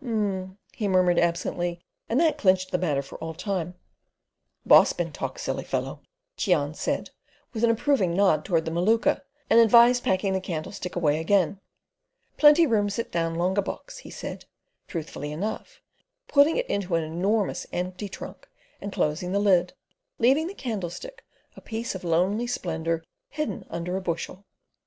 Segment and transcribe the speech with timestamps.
[0.00, 1.78] "Um," he murmured absently,
[2.08, 3.74] and that clinched the matter for all time.
[4.64, 6.00] "Boss bin talk silly fellow"
[6.38, 7.10] Cheon said,
[7.52, 9.20] with an approving nod toward the Maluka,
[9.50, 11.60] and advised packing the candlestick away again.
[12.38, 14.46] "Plenty room sit down longa box," he said,
[14.88, 15.82] truthfully enough,
[16.26, 18.48] putting it into an enormous empty trunk
[18.80, 19.74] and closing the lid,
[20.18, 21.22] leaving the candlestick
[21.54, 24.46] a piece of lonely splendour hidden under a bushel.